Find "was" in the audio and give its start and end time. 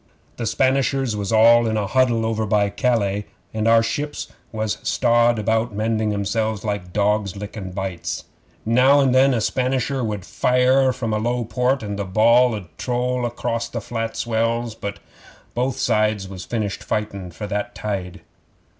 1.15-1.31, 4.51-4.79, 16.27-16.45